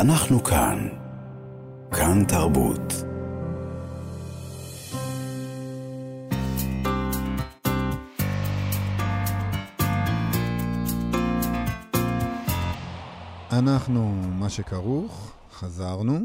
אנחנו 0.00 0.44
כאן. 0.44 0.88
כאן 1.90 2.24
תרבות. 2.28 2.92
אנחנו 13.52 14.14
מה 14.14 14.50
שכרוך, 14.50 15.32
חזרנו. 15.52 16.18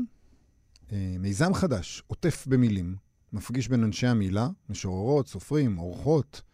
אה, 0.92 1.16
מיזם 1.20 1.54
חדש, 1.54 2.04
עוטף 2.08 2.48
במילים, 2.48 2.96
מפגיש 3.34 3.68
בין 3.68 3.84
אנשי 3.84 4.08
המילה, 4.08 4.48
משוררות, 4.70 5.28
סופרים, 5.28 5.78
אורחות, 5.78 6.42
אה, 6.46 6.51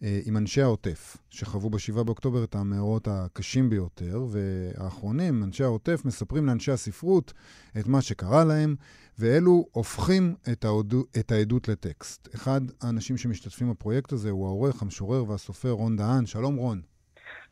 עם 0.00 0.36
אנשי 0.36 0.62
העוטף, 0.62 1.16
שחוו 1.30 1.70
ב-7 1.70 2.02
באוקטובר 2.02 2.44
את 2.44 2.54
המאורעות 2.54 3.08
הקשים 3.08 3.70
ביותר, 3.70 4.24
והאחרונים, 4.28 5.42
אנשי 5.42 5.64
העוטף, 5.64 6.02
מספרים 6.04 6.46
לאנשי 6.46 6.72
הספרות 6.72 7.32
את 7.78 7.86
מה 7.86 8.02
שקרה 8.02 8.44
להם, 8.44 8.76
ואלו 9.18 9.66
הופכים 9.72 10.34
את, 10.52 10.64
העדו, 10.64 11.04
את 11.18 11.32
העדות 11.32 11.68
לטקסט. 11.68 12.34
אחד 12.34 12.60
האנשים 12.82 13.16
שמשתתפים 13.16 13.70
בפרויקט 13.70 14.12
הזה 14.12 14.30
הוא 14.30 14.46
העורך, 14.46 14.82
המשורר 14.82 15.30
והסופר 15.30 15.70
רון 15.70 15.96
דהן. 15.96 16.26
שלום 16.26 16.56
רון. 16.56 16.80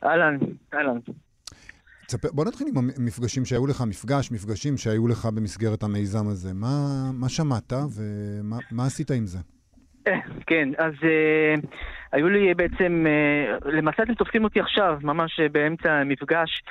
אהלן, 0.05 0.39
אהלן. 0.75 0.99
בוא 2.33 2.45
נתחיל 2.45 2.69
עם 2.69 2.77
המפגשים 2.77 3.45
שהיו 3.45 3.67
לך, 3.67 3.81
מפגש, 3.81 4.31
מפגשים 4.31 4.77
שהיו 4.77 5.09
לך 5.09 5.27
במסגרת 5.27 5.83
המיזם 5.83 6.29
הזה. 6.29 6.53
מה, 6.53 7.11
מה 7.13 7.29
שמעת 7.29 7.73
ומה 7.93 8.87
עשית 8.87 9.11
עם 9.11 9.27
זה? 9.27 9.39
כן, 10.49 10.69
אז 10.79 10.93
uh, 11.01 11.67
היו 12.13 12.29
לי 12.29 12.55
בעצם, 12.55 13.07
uh, 13.07 13.69
למעשה 13.69 14.03
אתם 14.03 14.15
תופסים 14.15 14.45
אותי 14.45 14.61
עכשיו, 14.61 14.99
ממש 15.03 15.41
באמצע 15.41 15.93
המפגש 15.93 16.63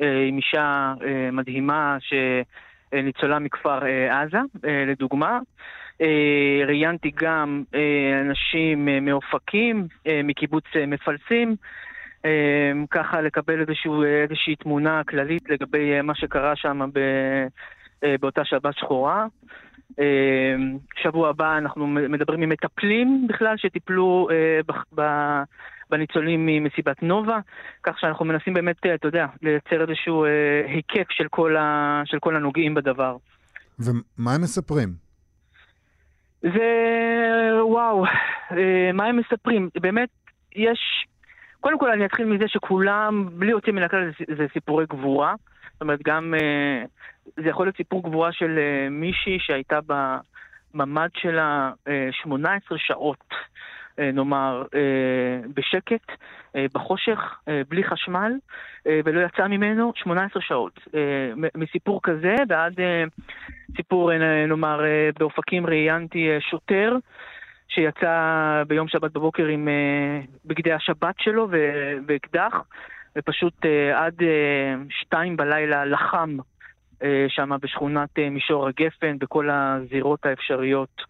uh, 0.00 0.04
עם 0.28 0.36
אישה 0.36 0.94
uh, 0.98 1.04
מדהימה 1.32 1.96
שניצולה 2.00 3.38
מכפר 3.38 3.80
uh, 3.80 4.12
עזה, 4.12 4.38
uh, 4.38 4.68
לדוגמה. 4.86 5.38
Uh, 6.02 6.04
ראיינתי 6.66 7.10
גם 7.14 7.62
uh, 7.72 7.76
אנשים 8.20 8.88
uh, 8.88 9.00
מאופקים, 9.00 9.86
uh, 9.92 10.10
מקיבוץ 10.24 10.64
uh, 10.64 10.86
מפלסים. 10.86 11.56
אמ, 12.24 12.86
ככה 12.90 13.20
לקבל 13.20 13.60
איזשהו, 13.60 14.04
איזושהי 14.04 14.56
תמונה 14.56 15.02
כללית 15.08 15.50
לגבי 15.50 15.92
אה, 15.92 16.02
מה 16.02 16.14
שקרה 16.14 16.56
שם 16.56 16.90
ב, 16.92 16.98
אה, 18.04 18.14
באותה 18.20 18.44
שבת 18.44 18.74
שחורה. 18.76 19.22
אמ, 19.22 19.28
שבוע 21.02 21.28
הבא 21.28 21.58
אנחנו 21.58 21.86
מדברים 21.86 22.42
עם 22.42 22.48
מטפלים 22.48 23.26
בכלל 23.28 23.56
שטיפלו 23.56 24.28
אה, 24.30 24.60
בניצולים 25.90 26.46
ממסיבת 26.46 27.02
נובה, 27.02 27.38
כך 27.82 27.98
שאנחנו 27.98 28.24
מנסים 28.24 28.54
באמת, 28.54 28.76
אתה 28.94 29.08
יודע, 29.08 29.26
לייצר 29.42 29.80
איזשהו 29.80 30.24
היקף 30.66 31.10
של 31.10 31.28
כל, 31.30 31.56
ה, 31.56 32.02
של 32.04 32.18
כל 32.18 32.36
הנוגעים 32.36 32.74
בדבר. 32.74 33.16
ומה 33.78 34.34
הם 34.34 34.40
מספרים? 34.42 34.88
זה, 36.42 36.68
וואו, 37.62 38.04
מה 38.94 39.04
הם 39.04 39.16
מספרים? 39.16 39.68
באמת, 39.80 40.08
יש 40.56 41.06
קודם 41.60 41.78
כל 41.78 41.90
אני 41.90 42.04
אתחיל 42.04 42.26
מזה 42.26 42.44
שכולם, 42.48 43.28
בלי 43.32 43.50
יוצאים 43.50 43.74
מן 43.74 43.82
הכלל, 43.82 44.10
זה 44.36 44.46
סיפורי 44.52 44.84
גבורה. 44.86 45.34
זאת 45.80 45.82
אומרת, 45.82 46.02
גם, 46.02 46.34
אה, 46.34 46.84
זה 47.36 47.48
יכול 47.48 47.66
להיות 47.66 47.76
סיפור 47.76 48.02
גבורה 48.02 48.32
של 48.32 48.58
אה, 48.58 48.88
מישהי 48.90 49.38
שהייתה 49.40 49.78
בממ"ד 49.86 51.08
שלה 51.14 51.72
18 52.10 52.78
אה, 52.78 52.82
שעות, 52.86 53.24
נאמר, 53.98 54.64
בשקט, 55.54 56.12
בחושך, 56.74 57.18
בלי 57.68 57.84
חשמל, 57.84 58.32
ולא 58.86 59.20
יצא 59.20 59.46
ממנו 59.46 59.92
18 59.96 60.42
שעות. 60.42 60.80
מסיפור 61.54 62.00
כזה 62.02 62.34
ועד 62.48 62.74
סיפור, 63.76 64.10
נאמר, 64.48 64.80
באופקים 65.18 65.66
ראיינתי 65.66 66.28
שוטר. 66.40 66.96
שיצא 67.68 68.62
ביום 68.66 68.88
שבת 68.88 69.12
בבוקר 69.12 69.46
עם 69.46 69.68
uh, 69.68 70.30
בגדי 70.44 70.72
השבת 70.72 71.14
שלו 71.18 71.48
ואקדח, 72.06 72.54
ופשוט 73.18 73.54
uh, 73.64 73.96
עד 73.96 74.20
uh, 74.20 74.24
שתיים 74.90 75.36
בלילה 75.36 75.84
לחם 75.84 76.36
uh, 77.00 77.04
שם 77.28 77.50
בשכונת 77.62 78.18
מישור 78.30 78.68
הגפן, 78.68 79.18
בכל 79.18 79.48
הזירות 79.50 80.26
האפשריות. 80.26 81.02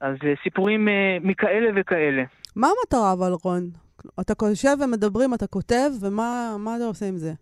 אז 0.00 0.16
סיפורים 0.42 0.88
מכאלה 1.20 1.70
וכאלה. 1.76 2.22
מה 2.56 2.68
המטרה 2.68 3.12
אבל, 3.12 3.32
רון? 3.44 3.62
אתה 4.20 4.32
יושב 4.48 4.76
ומדברים, 4.84 5.34
אתה 5.34 5.46
כותב, 5.46 5.90
ומה 6.00 6.76
אתה 6.76 6.84
עושה 6.84 7.06
עם 7.06 7.16
זה? 7.16 7.32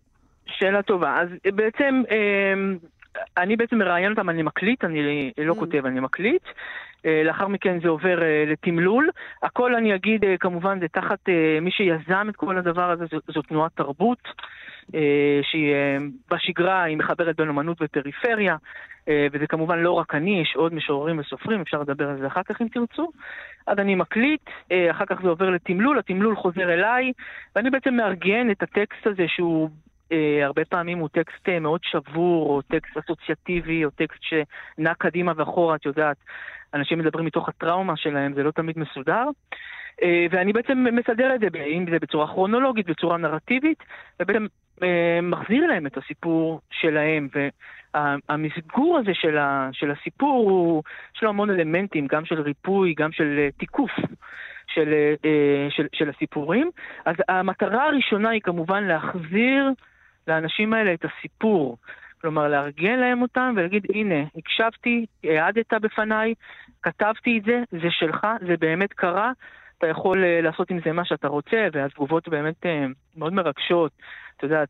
שאלה 0.45 0.81
טובה. 0.81 1.15
אז 1.21 1.29
בעצם... 1.55 2.03
אני 3.37 3.55
בעצם 3.55 3.77
מראיין 3.77 4.11
אותם, 4.11 4.29
אני 4.29 4.43
מקליט, 4.43 4.83
אני 4.83 5.31
לא 5.37 5.53
mm. 5.53 5.59
כותב, 5.59 5.85
אני 5.85 5.99
מקליט. 5.99 6.41
אה, 7.05 7.21
לאחר 7.25 7.47
מכן 7.47 7.79
זה 7.81 7.89
עובר 7.89 8.23
אה, 8.23 8.43
לתמלול. 8.47 9.09
הכל 9.43 9.75
אני 9.75 9.95
אגיד, 9.95 10.25
אה, 10.25 10.37
כמובן, 10.39 10.79
זה 10.79 10.87
תחת 10.87 11.29
מי 11.61 11.71
שיזם 11.71 12.27
את 12.29 12.35
כל 12.35 12.57
הדבר 12.57 12.91
הזה, 12.91 13.05
זו, 13.27 13.41
תנועת 13.41 13.71
תרבות, 13.75 14.27
שהיא 15.41 15.75
בשגרה, 16.31 16.83
היא 16.83 16.97
מחברת 16.97 17.35
בין 17.35 17.49
אמנות 17.49 17.77
ופריפריה, 17.81 18.55
וזה 19.07 19.47
כמובן 19.47 19.79
לא 19.79 19.91
רק 19.91 20.15
אני, 20.15 20.41
יש 20.41 20.53
עוד 20.55 20.73
משוררים 20.73 21.19
וסופרים, 21.19 21.61
אפשר 21.61 21.81
לדבר 21.81 22.09
על 22.09 22.17
זה 22.19 22.27
אחר 22.27 22.43
כך 22.43 22.61
אם 22.61 22.67
תרצו. 22.67 23.11
אז 23.67 23.79
אני 23.79 23.95
מקליט, 23.95 24.49
אחר 24.91 25.05
כך 25.05 25.21
זה 25.21 25.29
עובר 25.29 25.49
לתמלול, 25.49 25.99
התמלול 25.99 26.35
חוזר 26.35 26.73
אליי, 26.73 27.11
ואני 27.55 27.69
בעצם 27.69 27.93
מארגן 27.93 28.51
את 28.51 28.63
הטקסט 28.63 29.07
הזה 29.07 29.25
שהוא 29.27 29.69
Uh, 30.09 30.45
הרבה 30.45 30.65
פעמים 30.65 30.97
הוא 30.97 31.09
טקסט 31.09 31.49
uh, 31.49 31.59
מאוד 31.59 31.81
שבור, 31.83 32.49
או 32.49 32.61
טקסט 32.61 32.97
אסוציאטיבי, 32.97 33.85
או 33.85 33.89
טקסט 33.89 34.19
שנע 34.21 34.93
קדימה 34.93 35.33
ואחורה, 35.35 35.75
את 35.75 35.85
יודעת. 35.85 36.17
אנשים 36.73 36.99
מדברים 36.99 37.25
מתוך 37.25 37.49
הטראומה 37.49 37.97
שלהם, 37.97 38.33
זה 38.33 38.43
לא 38.43 38.51
תמיד 38.51 38.79
מסודר. 38.79 39.23
Uh, 40.01 40.03
ואני 40.31 40.53
בעצם 40.53 40.85
מסדר 40.91 41.35
את 41.35 41.39
זה, 41.39 41.47
אם 41.65 41.85
זה 41.91 41.99
בצורה 41.99 42.27
כרונולוגית, 42.27 42.85
בצורה 42.85 43.17
נרטיבית, 43.17 43.83
ובעצם 44.19 44.45
uh, 44.79 44.83
מחזיר 45.21 45.67
להם 45.67 45.87
את 45.87 45.97
הסיפור 45.97 46.61
שלהם. 46.71 47.27
והמסגור 47.93 48.97
הזה 48.97 49.13
של, 49.13 49.37
ה, 49.37 49.69
של 49.71 49.91
הסיפור, 49.91 50.49
הוא, 50.49 50.83
יש 51.15 51.23
לו 51.23 51.29
המון 51.29 51.49
אלמנטים, 51.49 52.07
גם 52.07 52.25
של 52.25 52.41
ריפוי, 52.41 52.93
גם 52.97 53.11
של 53.11 53.49
uh, 53.49 53.59
תיקוף. 53.59 53.91
של, 54.73 54.93
uh, 55.23 55.25
של, 55.69 55.87
של 55.93 56.09
הסיפורים. 56.09 56.69
אז 57.05 57.15
המטרה 57.29 57.85
הראשונה 57.85 58.29
היא 58.29 58.41
כמובן 58.41 58.83
להחזיר 58.83 59.71
לאנשים 60.27 60.73
האלה 60.73 60.93
את 60.93 61.05
הסיפור. 61.05 61.77
כלומר, 62.21 62.47
לארגן 62.47 62.99
להם 62.99 63.21
אותם 63.21 63.53
ולהגיד, 63.57 63.85
הנה, 63.93 64.23
הקשבתי, 64.35 65.05
העדת 65.23 65.73
בפניי, 65.73 66.33
כתבתי 66.83 67.37
את 67.37 67.43
זה, 67.45 67.63
זה 67.71 67.87
שלך, 67.91 68.27
זה 68.47 68.57
באמת 68.59 68.93
קרה, 68.93 69.31
אתה 69.77 69.87
יכול 69.87 70.23
uh, 70.23 70.43
לעשות 70.43 70.71
עם 70.71 70.79
זה 70.85 70.91
מה 70.91 71.05
שאתה 71.05 71.27
רוצה, 71.27 71.67
והתגובות 71.73 72.29
באמת 72.29 72.55
uh, 72.63 72.67
מאוד 73.17 73.33
מרגשות. 73.33 73.91
אתה 74.37 74.45
יודע, 74.45 74.63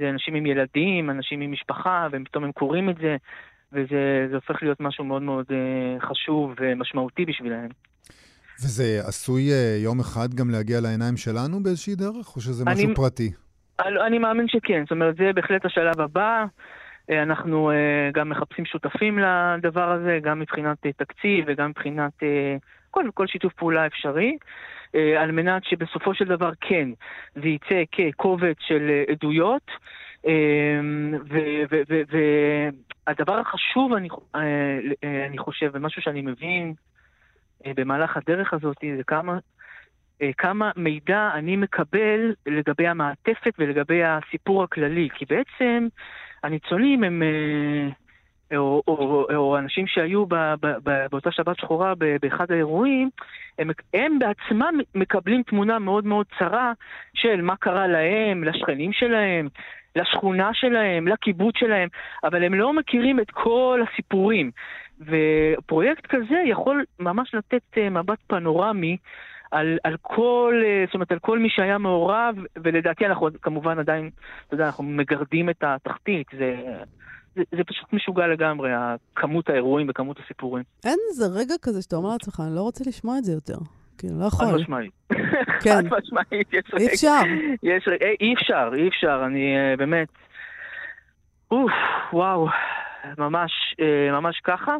זה 0.00 0.10
אנשים 0.10 0.34
עם 0.34 0.46
ילדים, 0.46 1.10
אנשים 1.10 1.40
עם 1.40 1.52
משפחה, 1.52 2.08
ופתאום 2.12 2.44
הם 2.44 2.52
קוראים 2.52 2.90
את 2.90 2.96
זה, 2.96 3.16
וזה 3.72 4.34
הופך 4.34 4.62
להיות 4.62 4.80
משהו 4.80 5.04
מאוד 5.04 5.22
מאוד 5.22 5.46
uh, 5.48 6.06
חשוב 6.06 6.54
ומשמעותי 6.60 7.24
בשבילם. 7.24 7.68
וזה 8.64 9.00
עשוי 9.06 9.48
uh, 9.50 9.84
יום 9.84 10.00
אחד 10.00 10.34
גם 10.34 10.50
להגיע 10.50 10.80
לעיניים 10.80 11.16
שלנו 11.16 11.62
באיזושהי 11.62 11.94
דרך, 11.94 12.36
או 12.36 12.40
שזה 12.40 12.64
משהו 12.64 12.86
אני, 12.86 12.94
פרטי? 12.94 13.30
אני 13.80 14.18
מאמין 14.18 14.48
שכן, 14.48 14.82
זאת 14.82 14.90
אומרת, 14.90 15.16
זה 15.16 15.32
בהחלט 15.32 15.64
השלב 15.64 16.00
הבא. 16.00 16.44
אה, 17.10 17.22
אנחנו 17.22 17.70
אה, 17.70 18.10
גם 18.12 18.28
מחפשים 18.28 18.64
שותפים 18.64 19.18
לדבר 19.18 19.90
הזה, 19.90 20.18
גם 20.22 20.40
מבחינת 20.40 20.86
אה, 20.86 20.92
תקציב 20.92 21.44
וגם 21.48 21.70
מבחינת 21.70 22.12
כל, 22.90 23.04
כל 23.14 23.26
שיתוף 23.26 23.52
פעולה 23.52 23.86
אפשרי, 23.86 24.36
על 25.18 25.32
מנת 25.32 25.64
שבסופו 25.64 26.14
של 26.14 26.24
דבר 26.24 26.50
כן, 26.60 26.88
זה 27.34 27.48
יצא 27.48 27.82
כקובץ 27.92 28.56
של 28.60 29.02
עדויות. 29.08 29.70
והדבר 33.06 33.38
החשוב, 33.38 33.92
אני, 33.92 34.08
אני 35.26 35.38
חושב, 35.38 35.70
ומשהו 35.72 36.02
שאני 36.02 36.22
מבין 36.22 36.74
במהלך 37.66 38.16
הדרך 38.16 38.52
הזאת, 38.54 38.76
זה 38.96 39.02
כמה 39.06 39.38
כמה 40.38 40.70
מידע 40.76 41.30
אני 41.34 41.56
מקבל 41.56 42.34
לגבי 42.46 42.86
המעטפת 42.86 43.54
ולגבי 43.58 44.00
הסיפור 44.04 44.62
הכללי. 44.62 45.08
כי 45.14 45.24
בעצם 45.24 45.88
הניצולים 46.42 47.04
הם, 47.04 47.22
אה, 47.22 48.56
או, 48.56 48.82
או, 48.88 49.26
או 49.34 49.58
אנשים 49.58 49.86
שהיו 49.86 50.26
ב, 50.26 50.34
ב, 50.34 50.66
ב, 50.84 51.06
באותה 51.10 51.30
שבת 51.32 51.58
שחורה 51.58 51.94
באחד 52.22 52.52
האירועים, 52.52 53.10
הם, 53.58 53.70
הם 53.94 54.18
בעצמם 54.18 54.80
מקבלים 54.94 55.42
תמונה 55.42 55.78
מאוד 55.78 56.06
מאוד 56.06 56.26
צרה 56.38 56.72
של 57.14 57.42
מה 57.42 57.56
קרה 57.56 57.86
להם, 57.86 58.44
לשכנים 58.44 58.92
שלהם, 58.92 59.48
לשכונה 59.96 60.50
שלהם, 60.54 61.08
לקיבוץ 61.08 61.54
שלהם, 61.58 61.88
אבל 62.24 62.44
הם 62.44 62.54
לא 62.54 62.72
מכירים 62.72 63.20
את 63.20 63.30
כל 63.30 63.80
הסיפורים. 63.88 64.50
ופרויקט 65.00 66.06
כזה 66.06 66.42
יכול 66.46 66.84
ממש 67.00 67.34
לתת 67.34 67.62
אה, 67.78 67.90
מבט 67.90 68.18
פנורמי 68.26 68.96
על, 69.52 69.78
על 69.84 69.96
כל, 70.02 70.62
אה, 70.64 70.84
זאת 70.86 70.94
אומרת, 70.94 71.12
על 71.12 71.18
כל 71.18 71.38
מי 71.38 71.48
שהיה 71.50 71.78
מעורב, 71.78 72.34
ולדעתי 72.56 73.06
אנחנו 73.06 73.28
כמובן 73.42 73.78
עדיין, 73.78 74.10
אתה 74.46 74.54
יודע, 74.54 74.66
אנחנו 74.66 74.84
מגרדים 74.84 75.50
את 75.50 75.64
התחתית, 75.66 76.26
זה, 76.38 76.56
זה, 77.34 77.42
זה 77.56 77.64
פשוט 77.66 77.92
משוגע 77.92 78.26
לגמרי, 78.26 78.70
כמות 79.16 79.48
האירועים 79.48 79.86
וכמות 79.90 80.20
הסיפורים. 80.24 80.64
אין 80.84 80.98
איזה 81.10 81.24
רגע 81.40 81.54
כזה 81.62 81.82
שאתה 81.82 81.96
אומר 81.96 82.08
לעצמך, 82.08 82.40
אני 82.46 82.56
לא 82.56 82.60
רוצה 82.60 82.84
לשמוע 82.86 83.18
את 83.18 83.24
זה 83.24 83.32
יותר. 83.32 83.58
כאילו, 83.98 84.20
לא 84.20 84.24
יכול. 84.24 84.46
חד 84.46 84.54
משמעית. 84.54 84.92
כן. 85.64 85.88
חד 85.90 85.96
משמעית, 85.98 86.52
יש 86.52 86.64
אי 86.78 86.86
אפשר. 86.86 87.20
יש, 87.62 87.88
אי, 87.88 88.16
אי 88.20 88.34
אפשר, 88.34 88.70
אי 88.74 88.88
אפשר, 88.88 89.22
אני 89.26 89.54
uh, 89.56 89.78
באמת... 89.78 90.08
אוף, 91.50 91.72
וואו, 92.12 92.48
ממש, 93.18 93.52
ממש 94.12 94.40
ככה. 94.44 94.76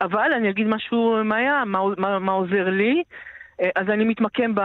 אבל 0.00 0.32
אני 0.36 0.50
אגיד 0.50 0.66
משהו, 0.66 1.24
מה 1.24 1.36
היה, 1.36 1.64
מה, 1.66 1.78
מה, 1.98 2.18
מה 2.18 2.32
עוזר 2.32 2.70
לי? 2.70 3.02
Uh, 3.62 3.64
אז 3.76 3.88
אני 3.88 4.04
מתמקם 4.04 4.54
ב... 4.54 4.60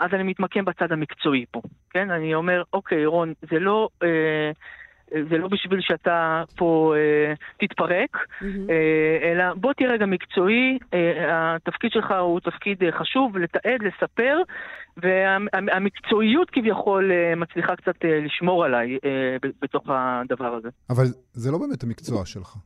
אז 0.00 0.10
אני 0.12 0.22
מתמקם 0.22 0.64
בצד 0.64 0.92
המקצועי 0.92 1.44
פה, 1.50 1.60
כן? 1.90 2.10
אני 2.10 2.34
אומר, 2.34 2.62
אוקיי, 2.72 3.06
רון, 3.06 3.32
זה 3.50 3.58
לא... 3.58 3.88
Uh, 4.04 4.06
זה 5.30 5.38
לא 5.38 5.48
בשביל 5.48 5.80
שאתה 5.80 6.42
פה 6.56 6.94
אה, 6.96 7.34
תתפרק, 7.60 8.16
mm-hmm. 8.16 8.44
אה, 8.70 9.32
אלא 9.32 9.54
בוא 9.54 9.72
תהיה 9.72 9.90
רגע 9.90 10.06
מקצועי, 10.06 10.78
אה, 10.94 11.54
התפקיד 11.54 11.90
שלך 11.92 12.14
הוא 12.20 12.40
תפקיד 12.40 12.82
אה, 12.82 12.92
חשוב, 12.92 13.38
לתעד, 13.38 13.80
לספר, 13.82 14.36
והמקצועיות 14.96 16.48
וה, 16.48 16.54
כביכול 16.62 17.12
אה, 17.12 17.34
מצליחה 17.36 17.76
קצת 17.76 18.04
אה, 18.04 18.20
לשמור 18.20 18.64
עליי 18.64 18.98
אה, 19.04 19.50
בתוך 19.62 19.82
הדבר 19.88 20.54
הזה. 20.54 20.68
אבל 20.90 21.04
זה 21.32 21.50
לא 21.50 21.58
באמת 21.58 21.82
המקצוע 21.82 22.26
שלך. 22.26 22.56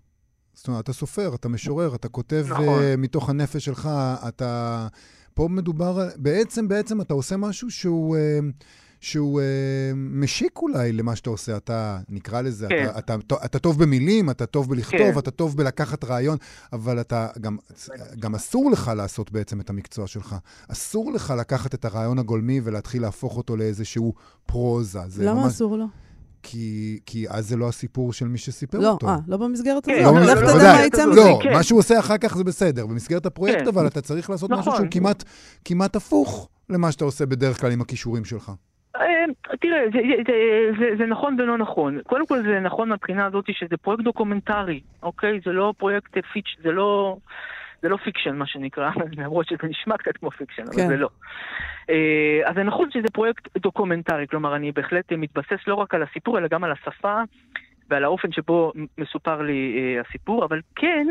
זאת 0.52 0.68
אומרת, 0.68 0.84
אתה 0.84 0.92
סופר, 0.92 1.34
אתה 1.34 1.48
משורר, 1.48 1.94
אתה 1.94 2.08
כותב 2.08 2.44
נכון. 2.50 2.64
uh, 2.64 2.96
מתוך 2.98 3.30
הנפש 3.30 3.64
שלך, 3.64 3.88
אתה... 4.28 4.86
פה 5.34 5.48
מדובר, 5.50 6.08
בעצם, 6.16 6.68
בעצם 6.68 7.00
אתה 7.00 7.14
עושה 7.14 7.36
משהו 7.36 7.70
שהוא... 7.70 8.16
Uh, 8.16 8.64
שהוא 9.04 9.40
אה, 9.40 9.46
משיק 9.94 10.58
אולי 10.58 10.92
למה 10.92 11.16
שאתה 11.16 11.30
עושה. 11.30 11.56
אתה, 11.56 11.98
נקרא 12.08 12.40
לזה, 12.40 12.66
כן. 12.68 12.86
אתה, 12.88 12.98
אתה, 12.98 13.14
אתה, 13.14 13.34
אתה 13.44 13.58
טוב 13.58 13.82
במילים, 13.82 14.30
אתה 14.30 14.46
טוב 14.46 14.70
בלכתוב, 14.70 15.12
כן. 15.12 15.18
אתה 15.18 15.30
טוב 15.30 15.56
בלקחת 15.56 16.04
רעיון, 16.04 16.38
אבל 16.72 17.00
אתה, 17.00 17.28
גם, 17.40 17.56
גם 18.18 18.34
אסור 18.34 18.70
לך 18.70 18.92
לעשות 18.96 19.32
בעצם 19.32 19.60
את 19.60 19.70
המקצוע 19.70 20.06
שלך. 20.06 20.36
אסור 20.68 21.12
לך 21.12 21.34
לקחת 21.38 21.74
את 21.74 21.84
הרעיון 21.84 22.18
הגולמי 22.18 22.60
ולהתחיל 22.64 23.02
להפוך 23.02 23.36
אותו 23.36 23.56
לאיזשהו 23.56 24.14
פרוזה. 24.46 25.00
למה 25.18 25.42
ממש... 25.42 25.52
אסור 25.52 25.76
לו? 25.76 25.86
כי, 26.54 26.98
כי 27.06 27.26
אז 27.28 27.48
זה 27.48 27.56
לא 27.56 27.68
הסיפור 27.68 28.12
של 28.12 28.28
מי 28.28 28.38
שסיפר 28.38 28.78
לא, 28.78 28.90
אותו. 28.90 29.06
לא, 29.06 29.10
אה, 29.12 29.16
לא 29.28 29.36
במסגרת 29.36 29.86
כן, 29.86 30.04
הזאת. 30.04 30.14
לא, 30.14 30.32
לך 30.32 30.38
תדע 30.38 30.72
מה 30.72 30.84
יצא 30.86 31.06
מזה. 31.06 31.20
לא, 31.20 31.38
מה 31.52 31.62
שהוא 31.62 31.78
עושה 31.78 31.98
אחר 31.98 32.18
כך 32.18 32.36
זה 32.36 32.44
בסדר. 32.44 32.86
במסגרת 32.86 33.26
הפרויקט, 33.26 33.58
כן. 33.58 33.68
אבל 33.68 33.86
אתה 33.86 34.00
צריך 34.00 34.30
לעשות 34.30 34.50
נכון. 34.50 34.60
משהו 34.60 34.72
שהוא 34.76 34.86
כמעט, 34.90 35.24
כמעט 35.64 35.96
הפוך 35.96 36.48
למה 36.70 36.92
שאתה 36.92 37.04
עושה 37.04 37.26
בדרך 37.26 37.60
כלל 37.60 37.72
עם 37.72 37.80
הכישורים 37.80 38.24
שלך. 38.24 38.52
אה, 38.96 39.02
תראה, 39.60 39.78
זה, 39.92 39.98
זה, 40.26 40.32
זה, 40.78 40.86
זה 40.98 41.06
נכון 41.06 41.40
ולא 41.40 41.58
נכון. 41.58 41.98
קודם 42.06 42.26
כל 42.26 42.42
זה 42.42 42.60
נכון 42.60 42.88
מהבחינה 42.88 43.26
הזאת 43.26 43.44
שזה 43.52 43.76
פרויקט 43.76 44.04
דוקומנטרי, 44.04 44.80
אוקיי? 45.02 45.40
זה 45.44 45.52
לא 45.52 45.74
פרויקט 45.78 46.18
feature, 46.32 46.56
זה 46.62 46.70
לא... 46.72 47.16
זה 47.84 47.88
לא 47.88 47.96
fiction, 47.96 48.36
מה 48.36 48.46
שנקרא, 48.46 48.90
למרות 49.18 49.46
שזה 49.46 49.68
נשמע 49.68 49.96
קצת 49.96 50.16
כמו 50.16 50.30
fiction, 50.30 50.62
כן. 50.62 50.80
אבל 50.80 50.88
זה 50.88 50.96
לא. 50.96 51.08
אה, 51.90 52.40
אז 52.44 52.54
זה 52.54 52.62
נכון 52.62 52.90
שזה 52.90 53.08
פרויקט 53.12 53.58
דוקומנטרי, 53.58 54.26
כלומר, 54.26 54.56
אני 54.56 54.72
בהחלט 54.72 55.12
מתבסס 55.12 55.66
לא 55.66 55.74
רק 55.74 55.94
על 55.94 56.02
הסיפור, 56.02 56.38
אלא 56.38 56.48
גם 56.48 56.64
על 56.64 56.72
השפה 56.72 57.22
ועל 57.90 58.04
האופן 58.04 58.32
שבו 58.32 58.72
מסופר 58.98 59.42
לי 59.42 59.76
אה, 59.78 60.00
הסיפור, 60.00 60.44
אבל 60.44 60.60
כן, 60.76 61.06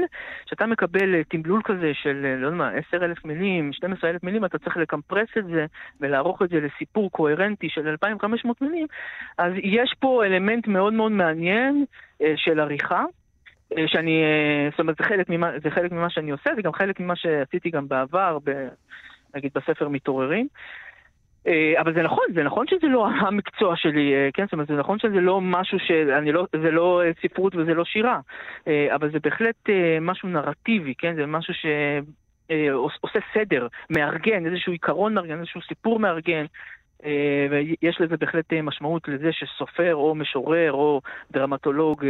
כשאתה 0.45 0.65
מקבל 0.65 1.15
אה, 1.15 1.23
תמלול 1.23 1.61
כזה 1.63 1.91
של, 1.93 2.25
אה, 2.25 2.35
לא 2.35 2.45
יודע 2.45 2.57
מה, 2.57 2.71
10,000 2.71 3.25
מילים, 3.25 3.73
12,000 3.73 4.23
מילים, 4.23 4.45
אתה 4.45 4.57
צריך 4.57 4.77
לקמפרס 4.77 5.29
את 5.37 5.45
זה 5.45 5.65
ולערוך 6.01 6.41
את 6.41 6.49
זה 6.49 6.59
לסיפור 6.59 7.11
קוהרנטי 7.11 7.69
של 7.69 7.87
2,500 7.87 8.61
מילים, 8.61 8.87
אז 9.37 9.53
יש 9.63 9.95
פה 9.99 10.25
אלמנט 10.25 10.67
מאוד 10.67 10.93
מאוד 10.93 11.11
מעניין 11.11 11.85
אה, 12.21 12.33
של 12.35 12.59
עריכה. 12.59 13.03
אה, 13.77 13.87
שאני, 13.87 14.23
אה, 14.23 14.69
זאת 14.71 14.79
אומרת, 14.79 14.95
זה 14.97 15.03
חלק, 15.03 15.29
ממה, 15.29 15.51
זה 15.63 15.69
חלק 15.69 15.91
ממה 15.91 16.09
שאני 16.09 16.31
עושה, 16.31 16.49
זה 16.55 16.61
גם 16.61 16.73
חלק 16.73 16.99
ממה 16.99 17.15
שעשיתי 17.15 17.69
גם 17.69 17.87
בעבר, 17.87 18.37
ב, 18.43 18.67
נגיד 19.35 19.51
בספר 19.55 19.87
מתעוררים. 19.89 20.47
אה, 21.47 21.73
אבל 21.81 21.93
זה 21.93 22.03
נכון, 22.03 22.23
זה 22.35 22.43
נכון 22.43 22.67
שזה 22.67 22.87
לא 22.87 23.07
המקצוע 23.27 23.75
שלי, 23.75 24.13
כן? 24.33 24.43
זאת 24.43 24.53
אומרת, 24.53 24.67
זה 24.67 24.75
נכון 24.75 24.99
שזה 24.99 25.21
לא 25.21 25.41
משהו 25.41 25.79
ש... 25.79 25.91
לא, 26.23 26.47
זה 26.61 26.71
לא 26.71 27.01
ספרות 27.21 27.55
וזה 27.55 27.73
לא 27.73 27.85
שירה, 27.85 28.19
אבל 28.67 29.11
זה 29.11 29.19
בהחלט 29.23 29.69
משהו 30.01 30.29
נרטיבי, 30.29 30.93
כן? 30.97 31.15
זה 31.15 31.25
משהו 31.25 31.53
שעושה 31.53 33.19
סדר, 33.33 33.67
מארגן, 33.89 34.45
איזשהו 34.45 34.71
עיקרון 34.71 35.13
מארגן, 35.13 35.39
איזשהו 35.39 35.61
סיפור 35.61 35.99
מארגן. 35.99 36.45
ויש 37.49 38.01
לזה 38.01 38.17
בהחלט 38.17 38.53
משמעות 38.53 39.07
לזה 39.07 39.29
שסופר 39.31 39.95
או 39.95 40.15
משורר 40.15 40.71
או 40.71 41.01
דרמטולוג 41.31 42.05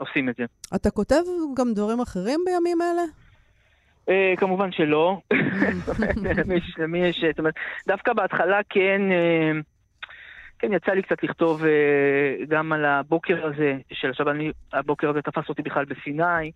עושים 0.00 0.28
את 0.28 0.36
זה. 0.36 0.44
אתה 0.76 0.90
כותב 0.90 1.22
גם 1.56 1.72
דברים 1.74 2.00
אחרים 2.00 2.40
בימים 2.46 2.78
אלה? 2.82 3.02
Uh, 4.06 4.36
כמובן 4.36 4.72
שלא. 4.72 5.20
למי 6.78 6.98
יש, 6.98 7.24
זאת 7.30 7.38
אומרת, 7.38 7.54
דווקא 7.86 8.12
בהתחלה 8.12 8.60
כן, 8.68 9.00
uh, 9.10 9.62
כן 10.58 10.72
יצא 10.72 10.92
לי 10.92 11.02
קצת 11.02 11.22
לכתוב 11.22 11.62
uh, 11.62 11.66
גם 12.48 12.72
על 12.72 12.84
הבוקר 12.84 13.46
הזה, 13.46 13.76
של 13.92 14.10
עכשיו 14.10 14.30
אני, 14.30 14.50
הבוקר 14.72 15.10
הזה 15.10 15.22
תפס 15.22 15.48
אותי 15.48 15.62
בכלל 15.62 15.84
בסיני, 15.84 16.50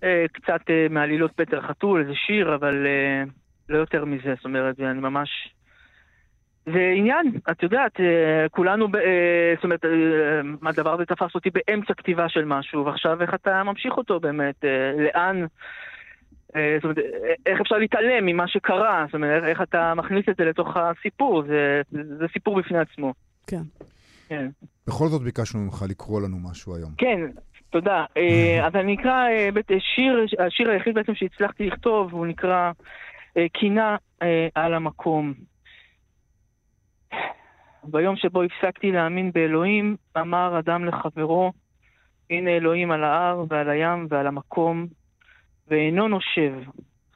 uh, 0.00 0.04
קצת 0.32 0.60
uh, 0.60 0.92
מעלילות 0.92 1.32
פטר 1.36 1.60
חתול, 1.60 2.00
איזה 2.00 2.14
שיר, 2.14 2.54
אבל 2.54 2.86
uh, 2.86 3.30
לא 3.68 3.78
יותר 3.78 4.04
מזה, 4.04 4.34
זאת 4.36 4.44
אומרת, 4.44 4.80
אני 4.80 5.00
ממש... 5.00 5.28
זה 6.66 6.92
עניין, 6.96 7.32
את 7.50 7.62
יודעת, 7.62 7.92
כולנו, 8.50 8.88
זאת 9.54 9.64
אומרת, 9.64 9.84
הדבר 10.66 10.94
הזה 10.94 11.04
תפס 11.04 11.34
אותי 11.34 11.50
באמצע 11.50 11.94
כתיבה 11.94 12.28
של 12.28 12.44
משהו, 12.44 12.86
ועכשיו 12.86 13.22
איך 13.22 13.34
אתה 13.34 13.62
ממשיך 13.62 13.96
אותו 13.96 14.20
באמת, 14.20 14.64
לאן 14.98 15.46
אה, 16.56 16.76
זאת 16.76 16.84
אומרת, 16.84 16.98
איך 17.46 17.60
אפשר 17.60 17.78
להתעלם 17.78 18.26
ממה 18.26 18.48
שקרה? 18.48 19.04
זאת 19.06 19.14
אומרת, 19.14 19.44
איך 19.44 19.62
אתה 19.62 19.94
מכניס 19.94 20.24
את 20.30 20.36
זה 20.36 20.44
לתוך 20.44 20.76
הסיפור? 20.76 21.42
זה, 21.42 21.82
זה 21.90 22.26
סיפור 22.32 22.58
בפני 22.58 22.78
עצמו. 22.78 23.14
כן. 23.46 23.62
כן. 24.28 24.48
בכל 24.86 25.08
זאת 25.08 25.22
ביקשנו 25.22 25.60
ממך 25.60 25.84
לקרוא 25.88 26.20
לנו 26.20 26.36
משהו 26.50 26.76
היום. 26.76 26.90
כן, 26.98 27.20
תודה. 27.70 28.04
אה, 28.16 28.60
אז 28.66 28.74
אני 28.74 28.94
אקרא 28.94 29.28
אה, 29.28 29.48
שיר, 29.94 30.26
השיר 30.46 30.70
היחיד 30.70 30.94
בעצם 30.94 31.14
שהצלחתי 31.14 31.66
לכתוב, 31.66 32.12
הוא 32.12 32.26
נקרא 32.26 32.72
קינה 33.52 33.96
על 34.54 34.74
המקום. 34.74 35.34
ביום 37.84 38.16
שבו 38.16 38.42
הפסקתי 38.42 38.92
להאמין 38.92 39.32
באלוהים, 39.32 39.96
אמר 40.18 40.58
אדם 40.58 40.84
לחברו, 40.84 41.52
הנה 42.30 42.50
אלוהים 42.50 42.90
על 42.90 43.04
ההר 43.04 43.44
ועל 43.48 43.70
הים 43.70 44.06
ועל 44.10 44.26
המקום, 44.26 44.86
ואינו 45.68 46.08
נושב 46.08 46.54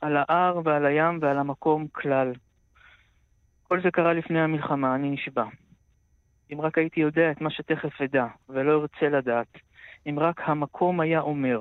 על 0.01 0.17
ההר 0.17 0.61
ועל 0.65 0.87
הים 0.87 1.19
ועל 1.23 1.39
המקום 1.39 1.87
כלל. 1.93 2.33
כל 3.69 3.83
זה 3.83 3.91
קרה 3.91 4.13
לפני 4.13 4.41
המלחמה, 4.41 4.95
אני 4.95 5.11
נשבע. 5.11 5.45
אם 6.53 6.61
רק 6.61 6.79
הייתי 6.79 7.01
יודע 7.01 7.31
את 7.31 7.41
מה 7.41 7.51
שתכף 7.51 8.01
אדע, 8.01 8.27
ולא 8.49 8.83
ארצה 8.83 9.09
לדעת, 9.09 9.59
אם 10.07 10.19
רק 10.19 10.41
המקום 10.45 11.01
היה 11.01 11.21
אומר, 11.21 11.61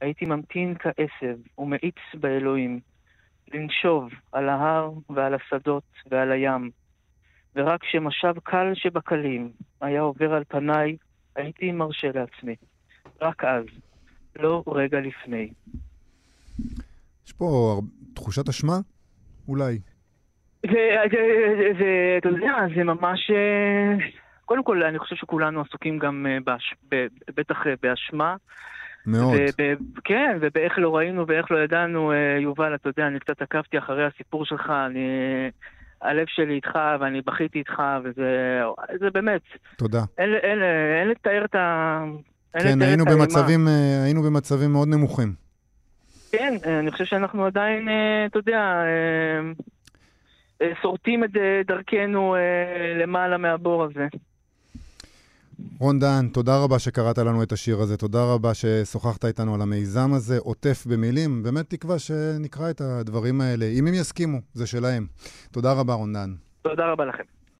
הייתי 0.00 0.26
ממתין 0.26 0.74
כעשב 0.78 1.36
ומאיץ 1.58 1.98
באלוהים, 2.14 2.80
לנשוב 3.54 4.08
על 4.32 4.48
ההר 4.48 4.90
ועל 5.10 5.34
השדות 5.34 5.84
ועל 6.10 6.32
הים, 6.32 6.70
ורק 7.56 7.80
כשמשב 7.80 8.34
קל 8.42 8.72
שבקלים 8.74 9.50
היה 9.80 10.00
עובר 10.00 10.34
על 10.34 10.42
פניי, 10.48 10.96
הייתי 11.36 11.72
מרשה 11.72 12.08
לעצמי. 12.14 12.54
רק 13.20 13.44
אז, 13.44 13.64
לא 14.36 14.62
רגע 14.66 15.00
לפני. 15.00 15.50
יש 17.26 17.32
פה 17.32 17.80
תחושת 18.14 18.48
אשמה? 18.48 18.78
אולי. 19.48 19.78
זה, 20.62 20.96
זה, 21.10 21.72
זה, 21.78 22.16
אתה 22.18 22.28
יודע, 22.28 22.54
זה 22.76 22.84
ממש... 22.84 23.30
אה, 23.30 24.06
קודם 24.44 24.64
כל, 24.64 24.82
אני 24.82 24.98
חושב 24.98 25.16
שכולנו 25.16 25.60
עסוקים 25.60 25.98
גם, 25.98 26.26
אה, 26.28 26.38
באש, 26.44 26.74
ב, 26.90 27.06
בטח 27.36 27.66
אה, 27.66 27.74
באשמה. 27.82 28.36
מאוד. 29.06 29.34
וב, 29.34 29.78
כן, 30.04 30.38
ובאיך 30.40 30.78
לא 30.78 30.96
ראינו 30.96 31.26
ואיך 31.26 31.50
לא 31.50 31.58
ידענו, 31.58 32.12
יובל, 32.42 32.74
אתה 32.74 32.88
יודע, 32.88 33.06
אני 33.06 33.20
קצת 33.20 33.42
עקבתי 33.42 33.78
אחרי 33.78 34.06
הסיפור 34.06 34.44
שלך, 34.44 34.70
אני... 34.86 35.08
הלב 36.02 36.26
שלי 36.28 36.54
איתך, 36.54 36.78
ואני 37.00 37.20
בכיתי 37.20 37.58
איתך, 37.58 37.82
וזה 38.04 38.60
זה 39.00 39.10
באמת. 39.10 39.42
תודה. 39.76 40.02
אין, 40.18 40.34
אין, 40.42 40.58
אין 41.00 41.08
לתאר 41.08 41.44
את 41.44 41.54
ה... 41.54 42.04
כן, 42.52 42.82
היינו 42.82 43.04
במצבים, 43.04 43.68
היינו 44.04 44.22
במצבים 44.22 44.72
מאוד 44.72 44.88
נמוכים. 44.88 45.34
כן, 46.32 46.54
אני 46.64 46.90
חושב 46.90 47.04
שאנחנו 47.04 47.46
עדיין, 47.46 47.88
אה, 47.88 48.26
אתה 48.26 48.38
יודע, 48.38 48.58
אה, 48.58 49.52
אה, 50.62 50.72
שורטים 50.82 51.24
את 51.24 51.30
דרכנו 51.66 52.36
למעלה 53.00 53.38
מהבור 53.38 53.84
הזה. 53.84 54.06
רון 55.80 55.98
דן, 55.98 56.28
תודה 56.32 56.58
רבה 56.64 56.78
שקראת 56.78 57.18
לנו 57.18 57.42
את 57.42 57.52
השיר 57.52 57.80
הזה, 57.80 57.96
תודה 57.96 58.24
רבה 58.24 58.54
ששוחחת 58.54 59.24
איתנו 59.24 59.54
על 59.54 59.62
המיזם 59.62 60.12
הזה, 60.12 60.38
עוטף 60.38 60.86
במילים. 60.86 61.42
באמת 61.42 61.70
תקווה 61.70 61.98
שנקרא 61.98 62.70
את 62.70 62.80
הדברים 62.80 63.40
האלה, 63.40 63.66
אם 63.66 63.86
הם 63.86 63.94
יסכימו, 63.94 64.38
זה 64.54 64.66
שלהם. 64.66 65.06
תודה 65.52 65.72
רבה, 65.72 65.94
רון 65.94 66.12
דן. 66.12 66.34
תודה 66.62 66.92
רבה 66.92 67.04
לכם. 67.04 67.39